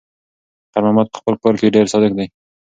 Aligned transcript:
خیر 0.71 0.81
محمد 0.85 1.07
په 1.13 1.17
خپل 1.21 1.33
کار 1.41 1.53
کې 1.59 1.73
ډېر 1.75 1.85
صادق 1.93 2.11
دی. 2.17 2.27